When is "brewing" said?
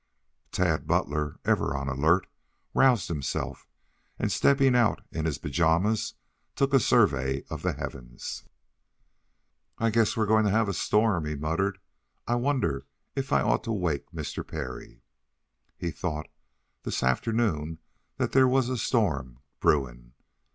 19.59-20.13